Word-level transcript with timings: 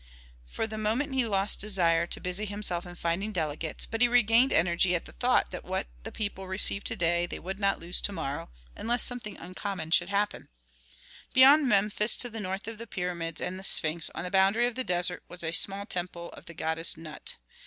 For 0.49 0.65
the 0.65 0.79
moment 0.79 1.13
he 1.13 1.27
lost 1.27 1.59
desire 1.59 2.07
to 2.07 2.19
busy 2.19 2.45
himself 2.45 2.87
in 2.87 2.95
finding 2.95 3.31
delegates, 3.31 3.85
but 3.85 4.01
he 4.01 4.07
regained 4.07 4.51
energy 4.51 4.95
at 4.95 5.05
the 5.05 5.11
thought 5.11 5.51
that 5.51 5.63
what 5.63 5.85
the 6.01 6.11
people 6.11 6.47
received 6.47 6.87
to 6.87 6.95
day 6.95 7.27
they 7.27 7.37
would 7.37 7.59
not 7.59 7.79
lose 7.79 8.01
to 8.01 8.11
morrow, 8.11 8.49
unless 8.75 9.03
something 9.03 9.37
uncommon 9.37 9.91
should 9.91 10.09
happen. 10.09 10.49
Beyond 11.35 11.67
Memphis 11.69 12.17
to 12.17 12.31
the 12.31 12.39
north 12.39 12.67
of 12.67 12.79
the 12.79 12.87
pyramids 12.87 13.39
and 13.39 13.59
the 13.59 13.63
sphinx, 13.63 14.09
on 14.15 14.23
the 14.23 14.31
boundary 14.31 14.65
of 14.65 14.73
the 14.73 14.83
desert, 14.83 15.21
was 15.27 15.43
a 15.43 15.51
small 15.51 15.85
temple 15.85 16.31
of 16.31 16.45
the 16.47 16.55
goddess 16.55 16.97
Nut. 16.97 17.35